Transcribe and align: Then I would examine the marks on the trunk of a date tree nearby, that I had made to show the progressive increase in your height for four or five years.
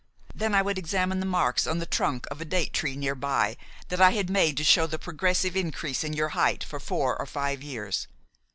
Then 0.33 0.55
I 0.55 0.63
would 0.63 0.79
examine 0.79 1.19
the 1.19 1.27
marks 1.27 1.67
on 1.67 1.77
the 1.77 1.85
trunk 1.85 2.25
of 2.31 2.41
a 2.41 2.43
date 2.45 2.73
tree 2.73 2.95
nearby, 2.95 3.55
that 3.89 4.01
I 4.01 4.13
had 4.13 4.31
made 4.31 4.57
to 4.57 4.63
show 4.63 4.87
the 4.87 4.97
progressive 4.97 5.55
increase 5.55 6.03
in 6.03 6.13
your 6.13 6.29
height 6.29 6.63
for 6.63 6.79
four 6.79 7.15
or 7.19 7.27
five 7.27 7.61
years. 7.61 8.07